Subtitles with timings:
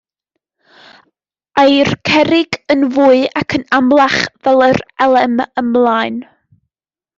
[1.63, 6.21] Ai'r cerrig yn fwy ac yn amlach fel yr elem ymlaen.